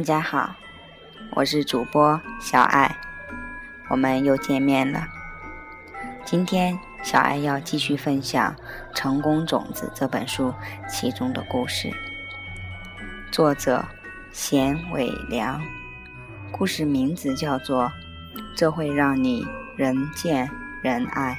[0.00, 0.56] 大家好，
[1.32, 2.96] 我是主播小爱，
[3.90, 5.06] 我们又见面了。
[6.24, 8.56] 今天小爱要继续分享
[8.96, 10.54] 《成功种子》这本书
[10.88, 11.90] 其中的故事，
[13.30, 13.84] 作者
[14.32, 15.60] 贤伟良，
[16.50, 17.84] 故事名字叫做
[18.56, 20.48] 《这会让你人见
[20.82, 21.38] 人爱》。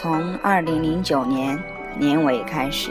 [0.00, 1.62] 从二零零九年
[1.98, 2.90] 年尾开始，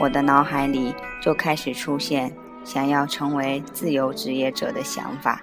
[0.00, 0.92] 我的脑海里
[1.22, 2.34] 就开始出现
[2.64, 5.40] 想要成为自由职业者的想法。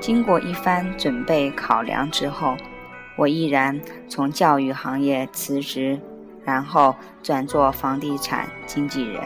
[0.00, 2.54] 经过一番准备考量之后，
[3.16, 5.98] 我毅然从教育行业辞职，
[6.44, 9.22] 然后转做房地产经纪人。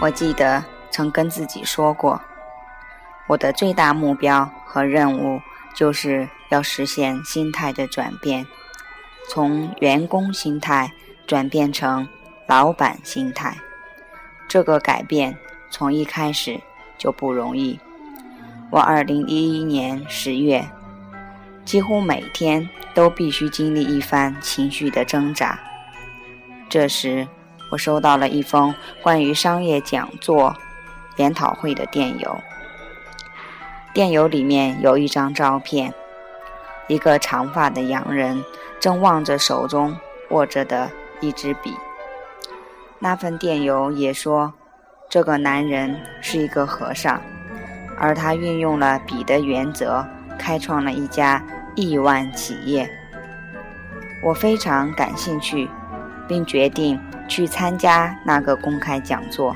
[0.00, 2.20] 我记得曾跟自己说过。
[3.26, 5.40] 我的最大目标和任务
[5.74, 8.46] 就是要实现心态的转变，
[9.28, 10.92] 从员工心态
[11.26, 12.06] 转变成
[12.46, 13.56] 老板心态。
[14.46, 15.36] 这个改变
[15.70, 16.60] 从一开始
[16.98, 17.78] 就不容易。
[18.70, 20.64] 我二零一一年十月，
[21.64, 25.58] 几乎每天都必须经历一番情绪的挣扎。
[26.68, 27.26] 这时，
[27.70, 30.54] 我收到了一封关于商业讲座、
[31.16, 32.36] 研讨会的电邮。
[33.94, 35.94] 电邮里面有一张照片，
[36.88, 38.44] 一个长发的洋人
[38.80, 39.96] 正望着手中
[40.30, 41.72] 握着的一支笔。
[42.98, 44.52] 那份电邮也说，
[45.08, 47.22] 这个男人是一个和尚，
[47.96, 50.04] 而他运用了笔的原则，
[50.36, 51.40] 开创了一家
[51.76, 52.90] 亿万企业。
[54.24, 55.70] 我非常感兴趣，
[56.26, 59.54] 并决定去参加那个公开讲座。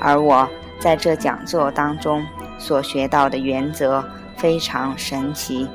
[0.00, 0.48] 而我
[0.78, 2.24] 在这讲座当中。
[2.60, 4.06] 所学到的原则
[4.36, 5.66] 非常神奇，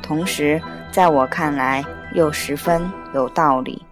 [0.00, 1.84] 同时在我看来
[2.14, 3.84] 又十分有道理。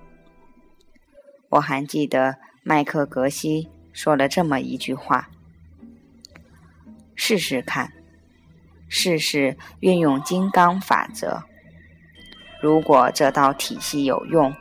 [1.51, 5.29] 我还记得麦克格西说了这么一句话
[7.15, 7.93] ：“试试看，
[8.89, 11.43] 试试运用金刚法则。
[12.63, 14.55] 如果这套体系有用，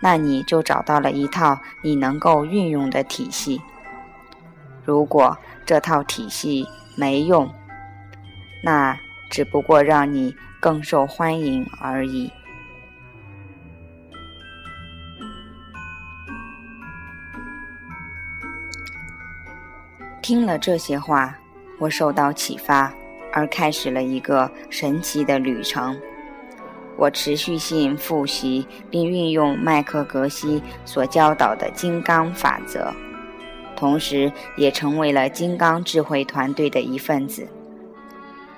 [0.00, 3.60] 那你就找到了一套你能够运用的体系。
[4.84, 5.36] 如果
[5.66, 7.52] 这套体系……”没用，
[8.62, 8.96] 那
[9.28, 12.30] 只不过让你更受欢迎而已。
[20.22, 21.36] 听了这些话，
[21.80, 22.94] 我受到启发，
[23.32, 26.00] 而开始了一个神奇的旅程。
[26.96, 32.94] 我持续性复习并运用麦克格西所教导的金刚法则。
[33.84, 37.46] 同时，也成为了金刚智慧团队的一份子。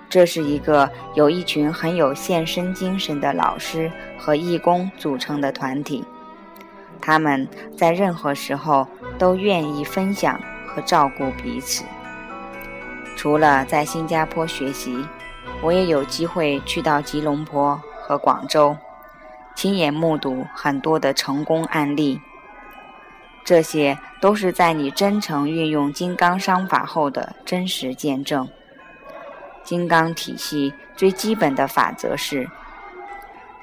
[0.08, 6.04] 这是一个由一群很有献身精神的老师和义工组成的团体。
[7.00, 8.86] 他们在任何时候
[9.18, 11.82] 都愿意分享和照顾彼此。
[13.16, 15.04] 除了在新加坡学习，
[15.60, 18.76] 我也有机会去到吉隆坡和广州，
[19.56, 22.20] 亲眼目睹很多的成功案例。
[23.46, 28.48] 这些都是在你真诚运用金刚商法后的真实见证。
[29.62, 32.50] 金刚体系最基本的法则是：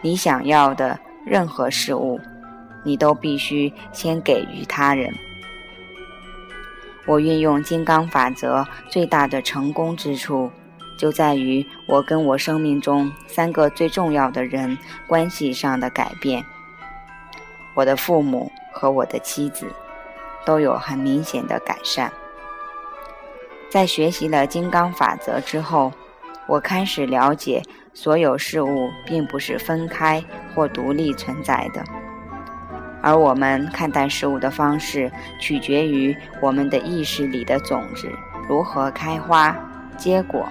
[0.02, 2.18] 你想要的任何事物，
[2.86, 5.14] 你都必须先给予他人。
[7.06, 10.50] 我运用金刚法则最大的成功之处，
[10.98, 14.78] 就在于我跟我生命中三个最重要的人
[15.08, 16.42] 关系上的改变。
[17.74, 18.50] 我的父母。
[18.74, 19.68] 和我的妻子
[20.46, 22.12] 都有很明显的改善。
[23.70, 25.92] 在学习了金刚法则之后，
[26.48, 27.64] 我开始了解
[27.94, 31.84] 所有事物并不是分开或独立存在的，
[33.02, 38.12] 而我们看待事物的方式取决于我们的意识里的种子
[38.48, 39.56] 如何开花
[39.98, 40.48] 结果。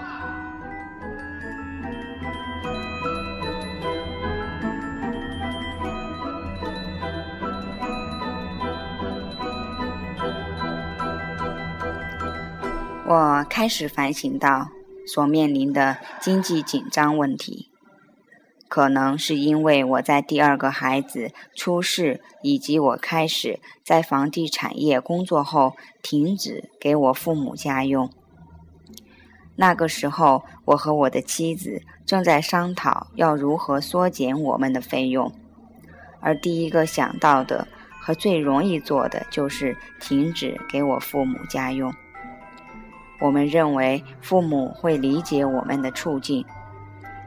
[13.55, 14.71] 开始反省到
[15.07, 17.69] 所面临的经济紧张问题，
[18.67, 28.11] 可能是因为我在第二个孩子出世以及我开始在房地产业工作后停止给我父母家用。
[29.57, 35.31] 那个时候，我和我的妻子正在商讨要如何缩减我们的费用，
[36.23, 37.69] 而第一个想到的
[38.01, 41.93] 和最容易做的就是停止给我父母家用。
[43.23, 46.45] 我们认为父母会理解我们的处境，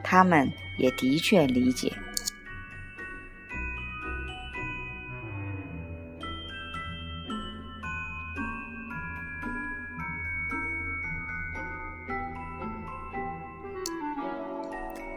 [0.04, 0.46] 他们
[0.76, 1.90] 也的确理解。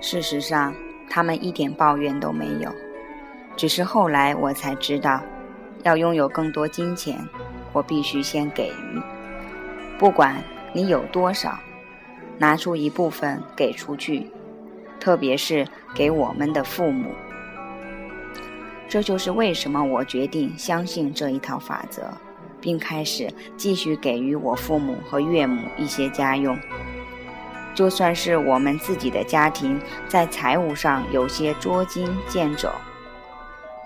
[0.02, 0.74] 事实上，
[1.10, 2.74] 他们一点抱怨都没有。
[3.58, 5.22] 只是后来我才知道，
[5.84, 7.20] 要拥有更多金钱，
[7.74, 9.02] 我必须先给予。
[10.00, 10.42] 不管
[10.74, 11.60] 你有多少，
[12.38, 14.30] 拿出一部分给出去，
[15.00, 17.12] 特别是给我们的父母。
[18.88, 22.12] 这就是为什么我决定相信这一套法则，
[22.60, 26.58] 并开始继续给予我父母和岳母一些家用。
[27.76, 32.70] 就算是我们自己的家庭在财务上有些捉襟见肘。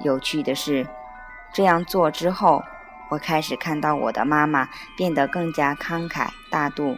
[0.03, 0.88] 有趣的是，
[1.53, 2.63] 这样做之后，
[3.13, 4.68] 我开始看到我的妈妈
[4.98, 6.98] 变得更加慷慨大度，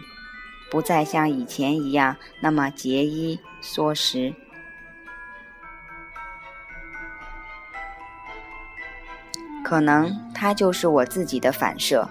[0.71, 4.33] 不再像以前一样那么节衣缩食。
[9.61, 12.07] 可能它就是我自己的反射。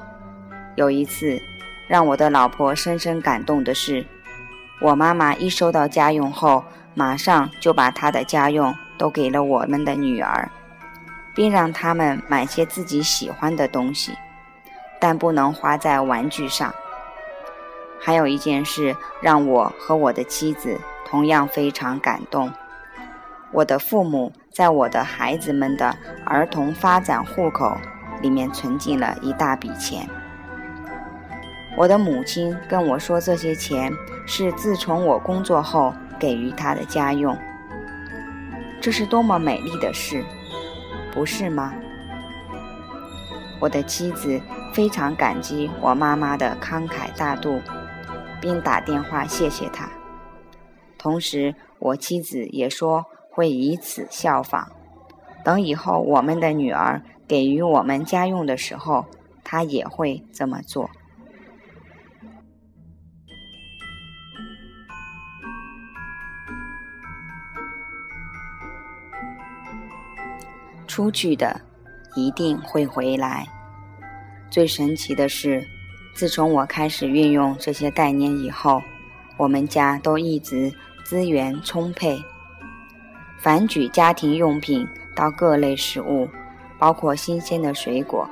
[0.76, 1.40] 有一次，
[1.88, 4.04] 让我的老婆深深感动的是，
[4.82, 6.62] 我妈妈一收到家用后，
[6.92, 10.50] 马上就把她的家用都给了我们的女儿。
[11.34, 14.12] 并让他们买些自己喜欢的东西，
[15.00, 16.72] 但不能花在玩具上。
[18.00, 22.52] 还有一件事让我和我的妻子同样非常感动：
[23.50, 27.76] 我的父母在我的孩子们的儿童发展户口
[28.20, 30.08] 里面存进了一大笔钱。
[31.76, 33.92] 我的母亲跟我说，这些钱
[34.26, 37.36] 是自从我工作后给予她的家用。
[38.80, 40.22] 这是多么美丽的事！
[41.14, 41.72] 不是吗？
[43.60, 44.40] 我的妻子
[44.74, 47.62] 非常感激我妈妈的慷慨大度，
[48.40, 49.88] 并打电话谢谢她。
[50.98, 54.72] 同时，我妻子也说会以此效仿，
[55.44, 59.06] 等以后我们的女儿给予我们家用的时候，
[59.44, 60.90] 她也会这么做。
[70.94, 71.60] 出去的
[72.14, 73.44] 一定会回来。
[74.48, 75.66] 最神奇的是，
[76.14, 78.80] 自从我开始运用这些概念以后，
[79.36, 82.16] 我们家都一直资源充沛。
[83.40, 84.86] 凡举家庭用品
[85.16, 86.28] 到各类食物，
[86.78, 88.30] 包括新鲜的水果。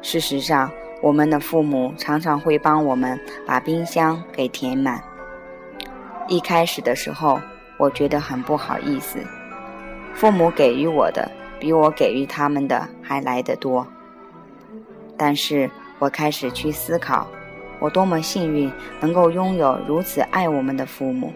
[0.00, 0.72] 事实上，
[1.02, 4.98] 我们的父母常常会帮我们把冰箱给填满。
[6.26, 7.38] 一开始的时候，
[7.76, 9.18] 我觉得很不好意思，
[10.14, 11.30] 父母给予我的。
[11.58, 13.86] 比我给予他们的还来得多，
[15.16, 17.26] 但是我开始去思考，
[17.80, 18.70] 我多么幸运
[19.00, 21.32] 能够拥有如此爱我们的父母。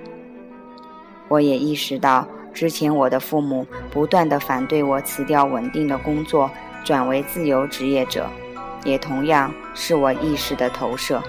[1.28, 6.50] 我也意识到，之前我的父母不断的反对我辞掉稳定的工作，
[6.84, 8.28] 转为自由职业者，
[8.84, 11.22] 也同样是我意识的投射。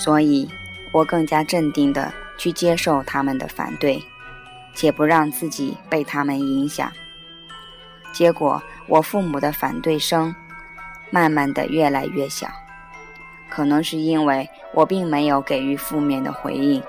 [0.00, 0.48] 所以，
[0.92, 4.02] 我更加镇定地去接受他们的反对，
[4.74, 6.90] 且不让自己被他们影响。
[8.10, 10.34] 结果，我父母的反对声
[11.10, 12.48] 慢慢的越来越小。
[13.50, 16.82] 可能是因为我并没有给予负面的回应。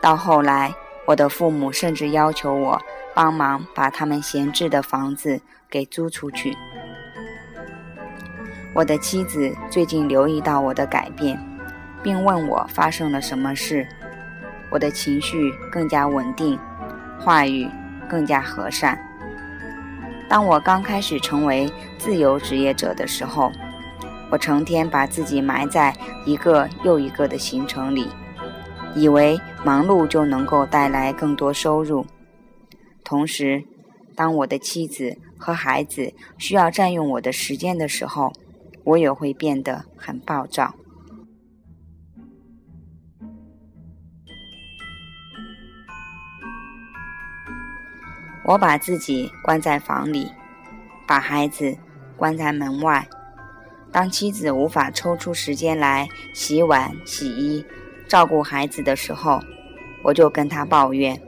[0.00, 0.74] 到后来，
[1.04, 2.80] 我的父母甚至要求我
[3.12, 5.38] 帮忙把他们闲置的房子
[5.68, 6.56] 给租出去。
[8.72, 11.38] 我的妻子最近留意到我的改变。
[12.02, 13.86] 并问我发生了什么事，
[14.70, 16.58] 我的情绪更加稳定，
[17.20, 17.68] 话语
[18.08, 18.98] 更加和善。
[20.28, 23.50] 当我刚开始成为自由职业者的时候，
[24.30, 25.94] 我成天把自己埋在
[26.26, 28.06] 一个又一个的行程里，
[28.94, 32.04] 以为忙碌就能够带来更多收入。
[33.02, 33.64] 同时，
[34.14, 38.30] 当我的妻子和孩子需要占用我的时间的时候，
[38.84, 40.74] 我也会变得很暴躁。
[48.48, 50.32] 我把自己关在房里，
[51.06, 51.76] 把孩子
[52.16, 53.06] 关在门外。
[53.92, 57.62] 当妻子无法抽出时间来洗碗、洗衣、
[58.08, 59.38] 照顾孩子的时候，
[60.02, 61.20] 我就跟她抱怨。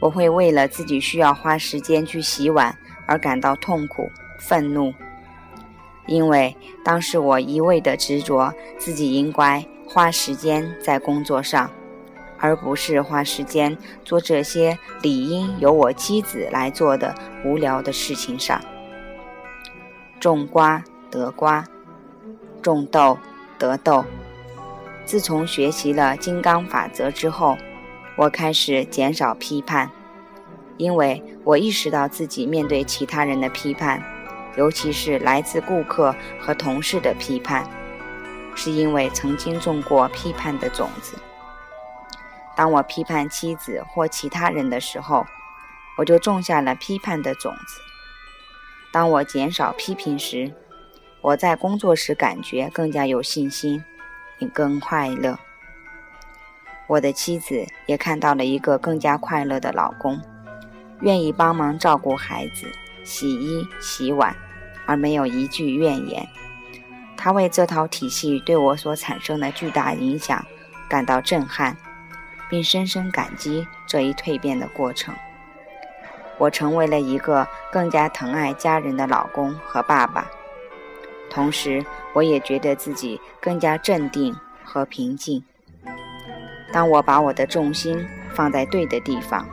[0.00, 2.74] 我会为了自己需要花时间去洗碗
[3.06, 4.94] 而感到痛苦，愤怒，
[6.06, 11.70] 因为当时我一味的执着自己应该花时间在工作上，
[12.38, 17.14] 而不是花时间做这些理应由我妻子来做的
[17.44, 18.60] 无聊的事情上。
[20.20, 21.64] 种瓜得瓜，
[22.62, 23.18] 种豆
[23.58, 24.04] 得豆。
[25.04, 27.56] 自从学习了金刚法则之后，
[28.16, 29.90] 我开始减少批判，
[30.78, 34.02] 因为我意识到自己面对其他人的批判，
[34.56, 37.64] 尤其是来自顾客和同事的批判，
[38.54, 41.16] 是因为曾经种过批判的种子。
[42.56, 45.24] 当我批判妻子或其他人的时候，
[45.96, 47.80] 我就种下了批判的种子。
[48.90, 50.52] 当我减少批评时，
[51.20, 53.84] 我在工作时感觉更加有信心。
[54.38, 55.38] 也更快乐。
[56.86, 60.20] 我的妻子也看到了一个更加快乐的老公，
[61.00, 62.70] 愿意帮忙照顾孩子、
[63.02, 64.36] 洗衣洗碗，
[64.84, 66.28] 而没有一句怨言。
[67.16, 70.44] 他为这套体系对我所产生的巨大影响
[70.86, 71.74] 感到震撼，
[72.48, 75.14] 并深深感激这一蜕变的过程。
[76.38, 80.26] 我成为了一个更加疼爱家人的老公和爸爸。
[81.30, 85.42] 同时，我也觉得自己更加镇定和平静。
[86.72, 89.46] 当我把我的重心放在对的地方，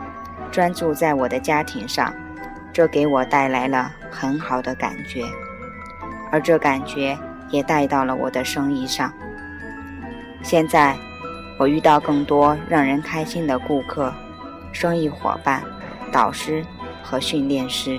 [0.52, 2.14] 专注在我的家庭上，
[2.74, 5.24] 这给我带来了很好的感觉，
[6.32, 7.18] 而这感觉
[7.50, 9.14] 也带到了我的生意上。
[10.42, 10.98] 现在，
[11.64, 14.14] 我遇到更多让人开心的顾客、
[14.74, 15.64] 生意伙伴、
[16.12, 16.62] 导师
[17.02, 17.98] 和训练师。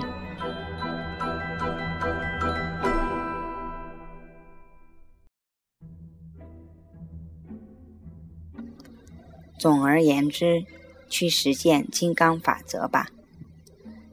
[9.57, 10.63] 总而言之，
[11.09, 13.07] 去实践金刚法则吧，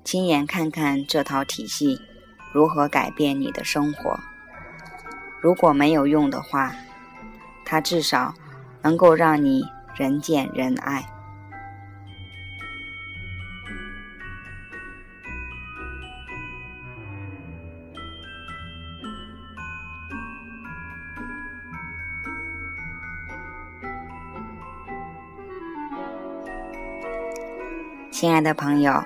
[0.03, 2.01] 亲眼看看这套体系
[2.55, 4.19] 如何改变你的生活。
[5.43, 6.75] 如果没有用的话，
[7.67, 8.35] 它至少
[8.83, 9.63] 能够让你
[9.95, 11.03] 人见人爱。
[28.11, 29.03] 亲爱的朋友，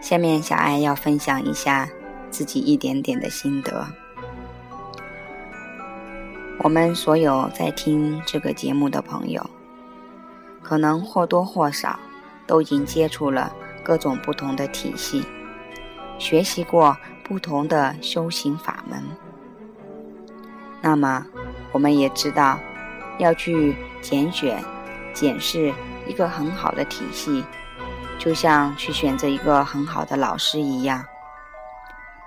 [0.00, 1.88] 下面小爱要分享一下
[2.30, 4.03] 自己一点点的心得。
[6.64, 9.50] 我们所有在听这个节目的朋友，
[10.62, 12.00] 可能或多或少
[12.46, 15.22] 都已经接触了各种不同的体系，
[16.18, 19.04] 学习过不同的修行法门。
[20.80, 21.26] 那么，
[21.70, 22.58] 我们也知道，
[23.18, 24.64] 要去拣选、
[25.12, 25.70] 检视
[26.06, 27.44] 一个很好的体系。
[28.18, 31.04] 就像去选择一个很好的老师一样，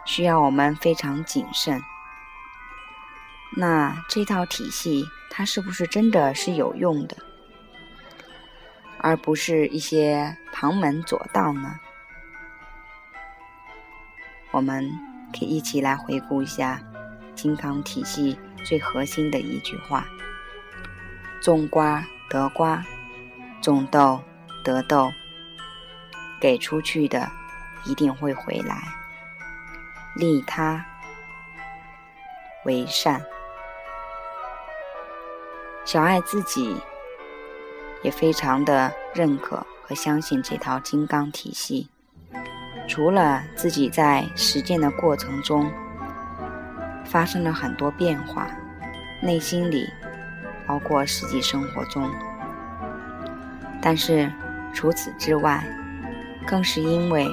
[0.06, 1.82] 需要我们非常谨慎。
[3.56, 7.18] 那这套体系它是不是真的是有用的，
[9.00, 11.80] 而不是一些旁门左道呢？
[14.52, 14.90] 我们
[15.34, 16.82] 可以一起来回顾一下
[17.36, 20.06] 金刚体系最核心的一句话：
[21.42, 22.84] 种瓜得瓜，
[23.62, 24.22] 种豆
[24.64, 25.12] 得豆。
[26.40, 27.28] 给出去的
[27.84, 28.84] 一定会回来，
[30.16, 30.86] 利他
[32.64, 33.20] 为善。
[35.88, 36.76] 小爱自己
[38.04, 41.88] 也非常的认可和相信这套金刚体系。
[42.90, 45.72] 除了自己在实践的过程中
[47.06, 48.50] 发生了很多变化，
[49.22, 49.88] 内心里
[50.68, 52.12] 包括实际生活中，
[53.82, 54.30] 但是
[54.74, 55.66] 除此之外。
[56.46, 57.30] 更是因为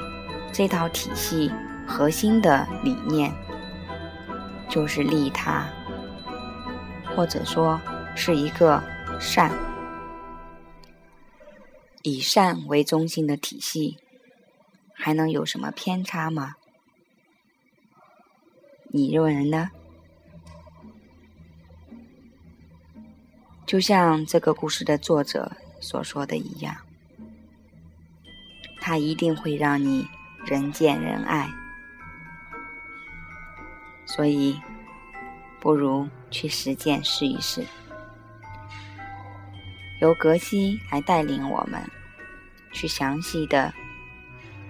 [0.53, 1.53] 这套体系
[1.87, 3.33] 核心的理念
[4.69, 5.65] 就是利他，
[7.15, 7.81] 或者说
[8.17, 8.83] 是一个
[9.21, 9.53] 善，
[12.03, 13.99] 以善为中心的体系，
[14.95, 16.55] 还能有什么偏差吗？
[18.89, 19.71] 你认为呢？
[23.67, 26.77] 就像这个故事的作者所说的一样。
[28.81, 30.07] 他一定会让你
[30.45, 31.49] 人见人爱，
[34.07, 34.61] 所以
[35.59, 37.65] 不如去实践试一试。
[40.05, 41.81] 由格西来带领我们
[42.73, 43.73] 去详细的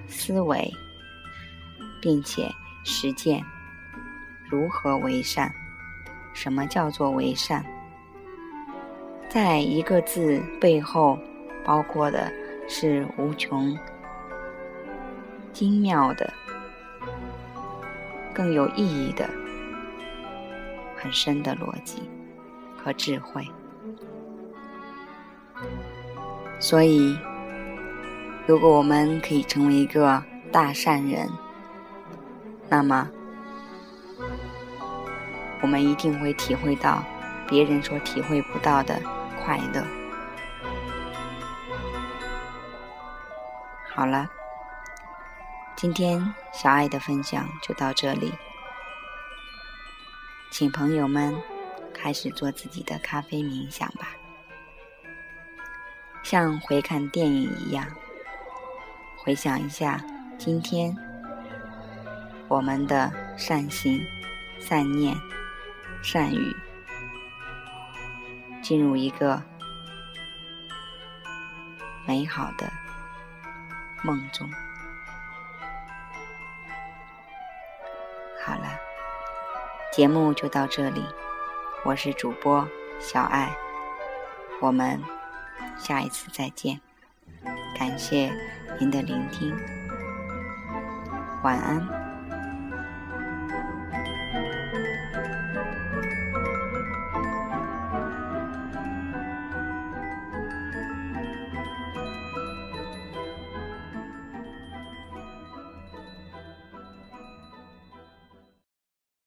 [0.07, 0.73] 思维，
[2.00, 2.49] 并且
[2.85, 3.45] 实践
[4.49, 5.53] 如何为善。
[6.33, 7.64] 什么叫做为善？
[9.29, 11.19] 在一个字背后，
[11.64, 12.31] 包括的
[12.69, 13.76] 是无穷。
[15.53, 16.33] 精妙的
[18.33, 19.29] 更有意义的、
[20.97, 22.09] 很深的逻辑
[22.76, 23.45] 和智慧。
[26.58, 27.18] 所以，
[28.46, 31.28] 如果我们可以成为一个大善人，
[32.70, 33.11] 那么
[35.61, 37.04] 我们一定会体会到
[37.46, 38.99] 别人所体会不到的
[39.42, 39.84] 快乐。
[43.94, 44.28] 好了，
[45.76, 48.32] 今天小爱的分享就到这里，
[50.50, 51.37] 请朋友们
[51.92, 54.08] 开始做自己的咖啡冥想吧。
[56.25, 57.87] 像回看电影一样，
[59.19, 60.02] 回想一下
[60.38, 60.97] 今天
[62.49, 64.00] 我们的善行、
[64.59, 65.14] 善念、
[66.02, 66.57] 善语，
[68.62, 69.40] 进入一个
[72.07, 72.73] 美好的
[74.02, 74.50] 梦中。
[78.43, 78.78] 好了，
[79.93, 81.04] 节目就到这里，
[81.85, 82.66] 我是主播
[82.99, 83.54] 小爱，
[84.62, 84.99] 我们。
[85.78, 86.81] 下一次再见，
[87.78, 88.33] 感谢
[88.78, 89.54] 您的聆听，
[91.43, 92.03] 晚安。